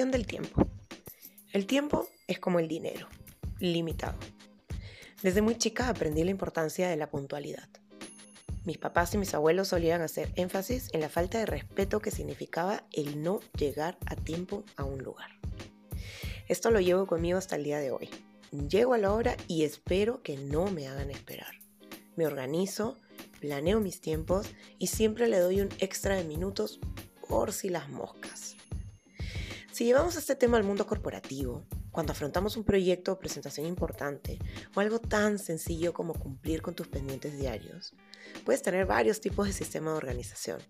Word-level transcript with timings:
Del 0.00 0.26
tiempo. 0.26 0.66
El 1.52 1.66
tiempo 1.66 2.08
es 2.26 2.38
como 2.38 2.58
el 2.58 2.68
dinero, 2.68 3.06
limitado. 3.58 4.18
Desde 5.22 5.42
muy 5.42 5.58
chica 5.58 5.90
aprendí 5.90 6.24
la 6.24 6.30
importancia 6.30 6.88
de 6.88 6.96
la 6.96 7.10
puntualidad. 7.10 7.68
Mis 8.64 8.78
papás 8.78 9.14
y 9.14 9.18
mis 9.18 9.34
abuelos 9.34 9.68
solían 9.68 10.00
hacer 10.00 10.32
énfasis 10.36 10.88
en 10.94 11.02
la 11.02 11.10
falta 11.10 11.38
de 11.38 11.44
respeto 11.44 12.00
que 12.00 12.10
significaba 12.10 12.82
el 12.92 13.22
no 13.22 13.40
llegar 13.58 13.98
a 14.06 14.16
tiempo 14.16 14.64
a 14.76 14.84
un 14.84 15.02
lugar. 15.02 15.28
Esto 16.48 16.70
lo 16.70 16.80
llevo 16.80 17.06
conmigo 17.06 17.36
hasta 17.36 17.56
el 17.56 17.64
día 17.64 17.78
de 17.78 17.90
hoy. 17.90 18.08
Llego 18.70 18.94
a 18.94 18.98
la 18.98 19.12
hora 19.12 19.36
y 19.48 19.64
espero 19.64 20.22
que 20.22 20.38
no 20.38 20.70
me 20.70 20.88
hagan 20.88 21.10
esperar. 21.10 21.54
Me 22.16 22.26
organizo, 22.26 22.96
planeo 23.38 23.80
mis 23.80 24.00
tiempos 24.00 24.48
y 24.78 24.86
siempre 24.86 25.28
le 25.28 25.38
doy 25.38 25.60
un 25.60 25.68
extra 25.78 26.16
de 26.16 26.24
minutos 26.24 26.80
por 27.28 27.52
si 27.52 27.68
las 27.68 27.90
moscas. 27.90 28.56
Si 29.80 29.86
llevamos 29.86 30.14
este 30.16 30.36
tema 30.36 30.58
al 30.58 30.62
mundo 30.62 30.86
corporativo, 30.86 31.64
cuando 31.90 32.12
afrontamos 32.12 32.58
un 32.58 32.64
proyecto 32.64 33.12
o 33.12 33.18
presentación 33.18 33.66
importante 33.66 34.38
o 34.74 34.80
algo 34.80 34.98
tan 34.98 35.38
sencillo 35.38 35.94
como 35.94 36.12
cumplir 36.12 36.60
con 36.60 36.74
tus 36.74 36.86
pendientes 36.88 37.38
diarios, 37.38 37.94
puedes 38.44 38.60
tener 38.60 38.84
varios 38.84 39.22
tipos 39.22 39.46
de 39.46 39.54
sistema 39.54 39.92
de 39.92 39.96
organización, 39.96 40.60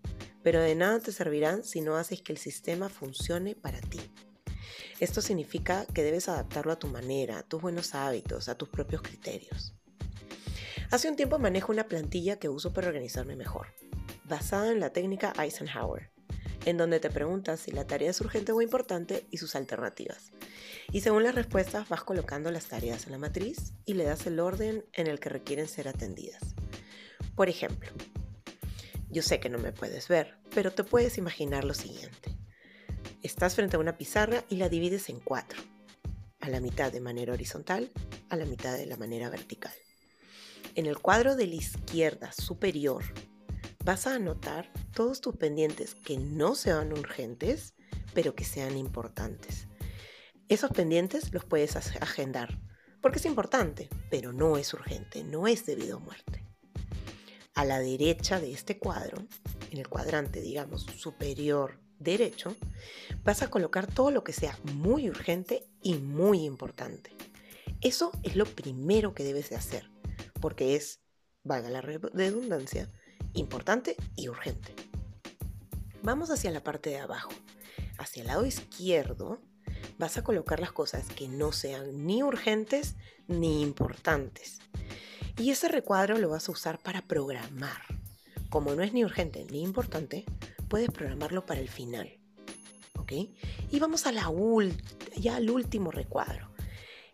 pero 0.43 0.61
de 0.61 0.75
nada 0.75 1.01
te 1.01 1.11
servirán 1.11 1.65
si 1.65 1.81
no 1.81 1.97
haces 1.97 2.21
que 2.21 2.31
el 2.31 2.37
sistema 2.37 2.87
funcione 2.87 3.53
para 3.53 3.81
ti. 3.81 3.99
Esto 5.01 5.21
significa 5.21 5.85
que 5.93 6.03
debes 6.03 6.29
adaptarlo 6.29 6.71
a 6.71 6.79
tu 6.79 6.87
manera, 6.87 7.39
a 7.39 7.43
tus 7.43 7.61
buenos 7.61 7.93
hábitos, 7.93 8.47
a 8.47 8.55
tus 8.55 8.69
propios 8.69 9.01
criterios. 9.01 9.75
Hace 10.89 11.09
un 11.09 11.17
tiempo 11.17 11.37
manejo 11.37 11.73
una 11.73 11.89
plantilla 11.89 12.39
que 12.39 12.47
uso 12.47 12.71
para 12.71 12.87
organizarme 12.87 13.35
mejor, 13.35 13.73
basada 14.23 14.71
en 14.71 14.79
la 14.79 14.93
técnica 14.93 15.33
Eisenhower 15.37 16.10
en 16.65 16.77
donde 16.77 16.99
te 16.99 17.09
preguntas 17.09 17.59
si 17.59 17.71
la 17.71 17.87
tarea 17.87 18.11
es 18.11 18.21
urgente 18.21 18.51
o 18.51 18.61
importante 18.61 19.25
y 19.31 19.37
sus 19.37 19.55
alternativas. 19.55 20.31
Y 20.91 21.01
según 21.01 21.23
las 21.23 21.35
respuestas 21.35 21.89
vas 21.89 22.03
colocando 22.03 22.51
las 22.51 22.65
tareas 22.65 23.05
en 23.05 23.13
la 23.13 23.17
matriz 23.17 23.73
y 23.85 23.93
le 23.93 24.03
das 24.03 24.25
el 24.27 24.39
orden 24.39 24.85
en 24.93 25.07
el 25.07 25.19
que 25.19 25.29
requieren 25.29 25.67
ser 25.67 25.87
atendidas. 25.87 26.41
Por 27.35 27.49
ejemplo, 27.49 27.89
yo 29.09 29.21
sé 29.21 29.39
que 29.39 29.49
no 29.49 29.57
me 29.57 29.71
puedes 29.71 30.07
ver, 30.07 30.37
pero 30.53 30.71
te 30.71 30.83
puedes 30.83 31.17
imaginar 31.17 31.63
lo 31.63 31.73
siguiente. 31.73 32.37
Estás 33.23 33.55
frente 33.55 33.75
a 33.75 33.79
una 33.79 33.97
pizarra 33.97 34.43
y 34.49 34.55
la 34.55 34.69
divides 34.69 35.09
en 35.09 35.19
cuatro, 35.19 35.59
a 36.39 36.49
la 36.49 36.59
mitad 36.59 36.91
de 36.91 37.01
manera 37.01 37.33
horizontal, 37.33 37.91
a 38.29 38.35
la 38.35 38.45
mitad 38.45 38.77
de 38.77 38.85
la 38.85 38.97
manera 38.97 39.29
vertical. 39.29 39.73
En 40.75 40.85
el 40.85 40.99
cuadro 40.99 41.35
de 41.35 41.47
la 41.47 41.55
izquierda 41.55 42.31
superior 42.31 43.03
vas 43.83 44.07
a 44.07 44.15
anotar 44.15 44.71
todos 44.93 45.21
tus 45.21 45.35
pendientes 45.35 45.95
que 45.95 46.17
no 46.17 46.55
sean 46.55 46.93
urgentes, 46.93 47.73
pero 48.13 48.35
que 48.35 48.45
sean 48.45 48.77
importantes. 48.77 49.67
Esos 50.49 50.71
pendientes 50.71 51.33
los 51.33 51.45
puedes 51.45 51.75
agendar, 51.75 52.59
porque 53.01 53.19
es 53.19 53.25
importante, 53.25 53.89
pero 54.09 54.33
no 54.33 54.57
es 54.57 54.73
urgente, 54.73 55.23
no 55.23 55.47
es 55.47 55.65
debido 55.65 55.97
a 55.97 56.01
muerte. 56.01 56.45
A 57.55 57.65
la 57.65 57.79
derecha 57.79 58.39
de 58.39 58.51
este 58.51 58.77
cuadro, 58.77 59.25
en 59.71 59.77
el 59.77 59.87
cuadrante, 59.87 60.41
digamos, 60.41 60.83
superior 60.83 61.79
derecho, 61.99 62.55
vas 63.23 63.41
a 63.41 63.49
colocar 63.49 63.87
todo 63.87 64.11
lo 64.11 64.23
que 64.23 64.33
sea 64.33 64.57
muy 64.73 65.09
urgente 65.09 65.67
y 65.81 65.95
muy 65.95 66.43
importante. 66.43 67.11
Eso 67.81 68.11
es 68.23 68.35
lo 68.35 68.45
primero 68.45 69.13
que 69.13 69.23
debes 69.23 69.49
de 69.49 69.55
hacer, 69.55 69.89
porque 70.39 70.75
es, 70.75 71.01
valga 71.43 71.69
la 71.69 71.81
redundancia, 71.81 72.89
importante 73.33 73.95
y 74.15 74.29
urgente. 74.29 74.73
Vamos 76.03 76.31
hacia 76.31 76.51
la 76.51 76.63
parte 76.63 76.89
de 76.89 76.99
abajo. 76.99 77.31
Hacia 77.97 78.21
el 78.21 78.27
lado 78.27 78.45
izquierdo 78.45 79.39
vas 79.99 80.17
a 80.17 80.23
colocar 80.23 80.59
las 80.59 80.71
cosas 80.71 81.05
que 81.07 81.27
no 81.27 81.51
sean 81.51 82.05
ni 82.05 82.23
urgentes 82.23 82.95
ni 83.27 83.61
importantes. 83.61 84.59
Y 85.37 85.51
ese 85.51 85.67
recuadro 85.67 86.17
lo 86.17 86.29
vas 86.29 86.49
a 86.49 86.51
usar 86.51 86.79
para 86.79 87.01
programar. 87.01 87.81
Como 88.49 88.73
no 88.75 88.83
es 88.83 88.93
ni 88.93 89.05
urgente 89.05 89.45
ni 89.49 89.61
importante, 89.61 90.25
puedes 90.67 90.89
programarlo 90.89 91.45
para 91.45 91.61
el 91.61 91.69
final. 91.69 92.19
¿Ok? 92.97 93.13
Y 93.71 93.79
vamos 93.79 94.03
ya 95.17 95.35
al 95.35 95.49
último 95.49 95.91
recuadro, 95.91 96.51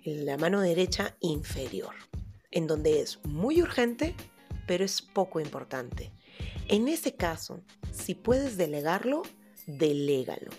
la 0.03 0.38
mano 0.38 0.62
derecha 0.62 1.16
inferior, 1.20 1.94
en 2.52 2.68
donde 2.68 3.02
es 3.02 3.20
muy 3.25 3.62
urgente 3.62 4.16
pero 4.67 4.85
es 4.85 5.01
poco 5.01 5.39
importante. 5.39 6.11
En 6.67 6.88
ese 6.88 7.16
caso, 7.16 7.63
si 7.91 8.13
puedes 8.13 8.57
delegarlo, 8.57 9.23
delégalo. 9.66 10.51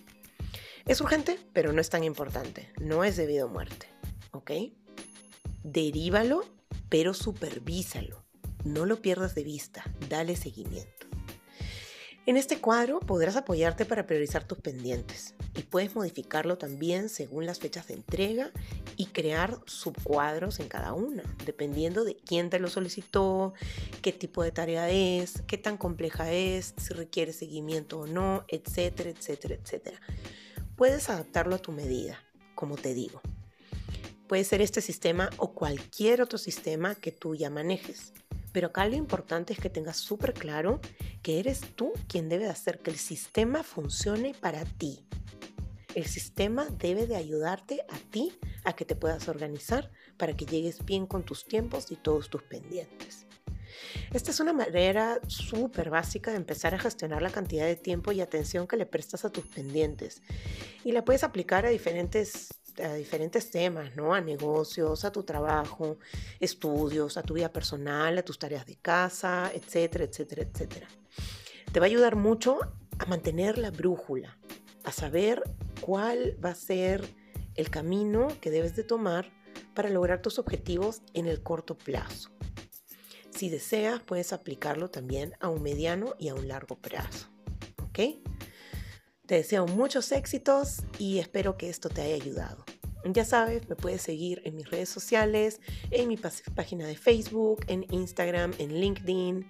Es 0.86 1.00
urgente, 1.00 1.38
pero 1.52 1.72
no 1.72 1.80
es 1.80 1.91
tan 1.91 2.02
importante. 2.02 2.72
No 2.80 3.04
es 3.04 3.16
debido 3.16 3.46
a 3.46 3.50
muerte. 3.50 3.86
¿Ok? 4.32 4.50
Derívalo, 5.62 6.44
pero 6.88 7.14
supervísalo. 7.14 8.24
No 8.64 8.86
lo 8.86 9.00
pierdas 9.00 9.34
de 9.34 9.44
vista. 9.44 9.84
Dale 10.08 10.34
seguimiento. 10.34 11.06
En 12.26 12.36
este 12.36 12.60
cuadro 12.60 13.00
podrás 13.00 13.36
apoyarte 13.36 13.84
para 13.84 14.06
priorizar 14.06 14.44
tus 14.44 14.58
pendientes 14.58 15.34
y 15.58 15.62
puedes 15.64 15.96
modificarlo 15.96 16.56
también 16.56 17.08
según 17.08 17.44
las 17.44 17.58
fechas 17.58 17.88
de 17.88 17.94
entrega 17.94 18.52
y 18.96 19.06
crear 19.06 19.58
subcuadros 19.66 20.60
en 20.60 20.69
cada 20.69 20.92
una, 20.92 21.24
dependiendo 21.44 22.04
de 22.04 22.14
quién 22.14 22.48
te 22.48 22.60
lo 22.60 22.69
solicitó, 22.69 23.54
qué 24.00 24.12
tipo 24.12 24.44
de 24.44 24.52
tarea 24.52 24.88
es, 24.88 25.42
qué 25.48 25.58
tan 25.58 25.76
compleja 25.76 26.30
es, 26.30 26.74
si 26.76 26.94
requiere 26.94 27.32
seguimiento 27.32 27.98
o 27.98 28.06
no, 28.06 28.44
etcétera, 28.46 29.10
etcétera, 29.10 29.56
etcétera. 29.56 30.00
Puedes 30.76 31.10
adaptarlo 31.10 31.56
a 31.56 31.58
tu 31.58 31.72
medida, 31.72 32.22
como 32.54 32.76
te 32.76 32.94
digo. 32.94 33.20
Puede 34.28 34.44
ser 34.44 34.60
este 34.62 34.80
sistema 34.80 35.28
o 35.38 35.54
cualquier 35.54 36.22
otro 36.22 36.38
sistema 36.38 36.94
que 36.94 37.10
tú 37.10 37.34
ya 37.34 37.50
manejes. 37.50 38.12
Pero 38.52 38.69
acá 38.69 38.86
lo 38.86 38.94
importante 38.94 39.54
es 39.54 39.58
que 39.58 39.70
tengas 39.70 39.96
súper 39.96 40.34
claro 40.34 40.80
que 41.22 41.40
eres 41.40 41.62
tú 41.75 41.92
quien 42.06 42.28
debe 42.28 42.46
hacer 42.46 42.78
que 42.78 42.92
el 42.92 42.98
sistema 42.98 43.64
funcione 43.64 44.34
para 44.40 44.64
ti. 44.64 45.04
El 45.98 46.06
sistema 46.06 46.69
debe 46.78 47.09
de 47.09 47.16
ayudarte 47.16 47.84
a 47.88 47.98
ti 48.12 48.32
a 48.62 48.75
que 48.75 48.84
te 48.84 48.94
puedas 48.94 49.26
organizar 49.26 49.91
para 50.16 50.36
que 50.36 50.47
llegues 50.47 50.84
bien 50.84 51.09
con 51.09 51.25
tus 51.25 51.44
tiempos 51.44 51.91
y 51.91 51.97
todos 51.97 52.31
tus 52.31 52.44
pendientes. 52.44 53.26
Esta 54.12 54.31
es 54.31 54.38
una 54.38 54.53
manera 54.53 55.19
súper 55.26 55.91
básica 55.91 56.31
de 56.31 56.37
empezar 56.37 56.72
a 56.72 56.78
gestionar 56.78 57.20
la 57.20 57.32
cantidad 57.32 57.66
de 57.66 57.75
tiempo 57.75 58.12
y 58.12 58.20
atención 58.20 58.69
que 58.69 58.76
le 58.76 58.87
prestas 58.87 59.25
a 59.25 59.31
tus 59.31 59.44
pendientes. 59.47 60.22
Y 60.84 60.92
la 60.92 61.04
puedes 61.04 61.25
aplicar 61.25 61.66
a 61.66 61.70
diferentes 61.70 62.50
a 62.81 62.94
diferentes 62.94 63.50
temas, 63.50 63.97
¿no? 63.97 64.14
A 64.14 64.20
negocios, 64.20 65.04
a 65.04 65.10
tu 65.10 65.25
trabajo, 65.25 65.98
estudios, 66.38 67.16
a 67.16 67.25
tu 67.25 67.34
vida 67.34 67.53
personal, 67.53 68.16
a 68.16 68.22
tus 68.22 68.38
tareas 68.38 68.66
de 68.66 68.76
casa, 68.76 69.50
etcétera, 69.53 70.04
etcétera, 70.04 70.42
etcétera. 70.42 70.87
Te 71.72 71.81
va 71.81 71.87
a 71.87 71.88
ayudar 71.88 72.14
mucho 72.14 72.60
a 73.00 73.06
mantener 73.06 73.58
la 73.58 73.72
brújula, 73.72 74.38
a 74.84 74.92
saber 74.92 75.42
cuál 75.81 76.37
va 76.44 76.50
a 76.50 76.55
ser 76.55 77.05
el 77.55 77.71
camino 77.71 78.28
que 78.41 78.50
debes 78.50 78.77
de 78.77 78.84
tomar 78.84 79.33
para 79.75 79.91
lograr 79.91 80.22
tus 80.22 80.39
objetivos 80.39 81.03
en 81.15 81.27
el 81.27 81.43
corto 81.43 81.77
plazo. 81.77 82.31
Si 83.31 83.49
deseas, 83.49 84.00
puedes 84.00 84.33
aplicarlo 84.33 84.91
también 84.91 85.34
a 85.41 85.49
un 85.49 85.62
mediano 85.62 86.15
y 86.19 86.28
a 86.28 86.34
un 86.34 86.49
largo 86.49 86.77
plazo. 86.77 87.28
¿Ok? 87.83 87.99
Te 89.27 89.34
deseo 89.37 89.67
muchos 89.67 90.11
éxitos 90.12 90.83
y 90.99 91.19
espero 91.19 91.56
que 91.56 91.69
esto 91.69 91.88
te 91.88 92.00
haya 92.03 92.15
ayudado. 92.15 92.65
Ya 93.05 93.25
sabes, 93.25 93.69
me 93.69 93.77
puedes 93.77 94.03
seguir 94.03 94.43
en 94.44 94.56
mis 94.56 94.69
redes 94.71 94.88
sociales, 94.88 95.61
en 95.91 96.09
mi 96.09 96.17
página 96.17 96.87
de 96.87 96.97
Facebook, 96.97 97.65
en 97.69 97.87
Instagram, 97.91 98.53
en 98.59 98.81
LinkedIn 98.81 99.47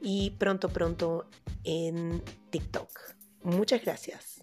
y 0.00 0.30
pronto, 0.32 0.68
pronto 0.68 1.26
en 1.64 2.22
TikTok. 2.50 2.90
Muchas 3.44 3.82
gracias. 3.82 4.42